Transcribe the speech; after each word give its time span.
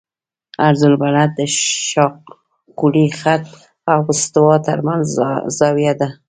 عرض 0.65 0.81
البلد 0.91 1.29
د 1.37 1.39
شاقولي 1.89 3.07
خط 3.19 3.45
او 3.91 3.99
استوا 4.13 4.55
ترمنځ 4.67 5.03
زاویه 5.57 5.93
ده 5.99 6.09